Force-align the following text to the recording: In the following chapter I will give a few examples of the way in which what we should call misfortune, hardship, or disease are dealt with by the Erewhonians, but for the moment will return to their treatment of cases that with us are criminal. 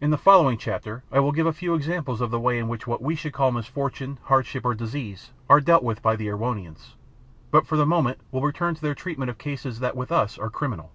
In 0.00 0.08
the 0.08 0.16
following 0.16 0.56
chapter 0.56 1.04
I 1.12 1.20
will 1.20 1.32
give 1.32 1.44
a 1.46 1.52
few 1.52 1.74
examples 1.74 2.22
of 2.22 2.30
the 2.30 2.40
way 2.40 2.58
in 2.58 2.66
which 2.66 2.86
what 2.86 3.02
we 3.02 3.14
should 3.14 3.34
call 3.34 3.52
misfortune, 3.52 4.16
hardship, 4.22 4.64
or 4.64 4.74
disease 4.74 5.32
are 5.50 5.60
dealt 5.60 5.82
with 5.82 6.00
by 6.00 6.16
the 6.16 6.28
Erewhonians, 6.28 6.94
but 7.50 7.66
for 7.66 7.76
the 7.76 7.84
moment 7.84 8.20
will 8.32 8.40
return 8.40 8.74
to 8.74 8.80
their 8.80 8.94
treatment 8.94 9.28
of 9.30 9.36
cases 9.36 9.78
that 9.80 9.98
with 9.98 10.10
us 10.10 10.38
are 10.38 10.48
criminal. 10.48 10.92